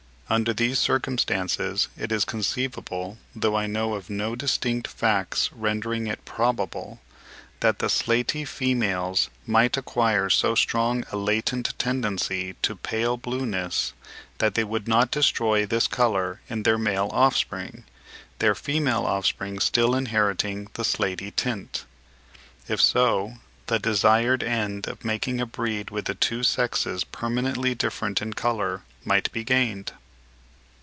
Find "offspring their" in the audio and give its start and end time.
17.11-18.55